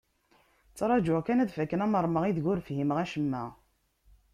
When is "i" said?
2.25-2.31